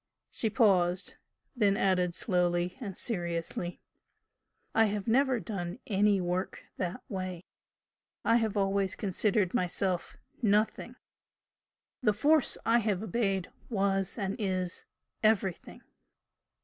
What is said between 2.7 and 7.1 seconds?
and seriously "I have never done any work that